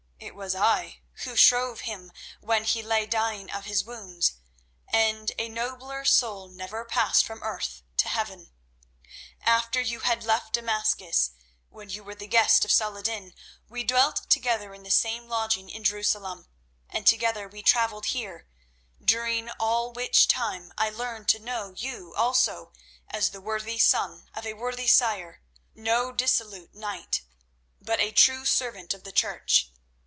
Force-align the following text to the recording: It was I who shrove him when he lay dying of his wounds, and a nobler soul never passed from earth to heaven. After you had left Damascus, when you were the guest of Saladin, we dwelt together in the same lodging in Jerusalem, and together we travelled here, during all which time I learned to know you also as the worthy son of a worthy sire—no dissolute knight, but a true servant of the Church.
It 0.23 0.35
was 0.35 0.53
I 0.53 1.01
who 1.25 1.35
shrove 1.35 1.81
him 1.81 2.11
when 2.41 2.63
he 2.63 2.83
lay 2.83 3.07
dying 3.07 3.51
of 3.51 3.65
his 3.65 3.83
wounds, 3.83 4.33
and 4.87 5.31
a 5.39 5.49
nobler 5.49 6.05
soul 6.05 6.47
never 6.47 6.85
passed 6.85 7.25
from 7.25 7.41
earth 7.41 7.81
to 7.97 8.07
heaven. 8.07 8.51
After 9.41 9.81
you 9.81 10.01
had 10.01 10.23
left 10.23 10.53
Damascus, 10.53 11.31
when 11.69 11.89
you 11.89 12.03
were 12.03 12.13
the 12.15 12.27
guest 12.27 12.63
of 12.63 12.71
Saladin, 12.71 13.33
we 13.67 13.83
dwelt 13.83 14.29
together 14.29 14.75
in 14.75 14.83
the 14.83 14.91
same 14.91 15.27
lodging 15.27 15.69
in 15.71 15.83
Jerusalem, 15.83 16.47
and 16.87 17.05
together 17.07 17.47
we 17.47 17.63
travelled 17.63 18.07
here, 18.07 18.47
during 19.03 19.49
all 19.59 19.91
which 19.91 20.27
time 20.27 20.71
I 20.77 20.91
learned 20.91 21.29
to 21.29 21.39
know 21.39 21.73
you 21.75 22.13
also 22.15 22.73
as 23.09 23.31
the 23.31 23.41
worthy 23.41 23.79
son 23.79 24.29
of 24.35 24.45
a 24.45 24.53
worthy 24.53 24.87
sire—no 24.87 26.11
dissolute 26.11 26.75
knight, 26.75 27.23
but 27.81 27.99
a 27.99 28.11
true 28.11 28.45
servant 28.45 28.93
of 28.93 29.03
the 29.03 29.11
Church. 29.11 29.71